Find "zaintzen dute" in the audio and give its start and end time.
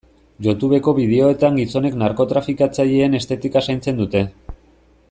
3.69-4.27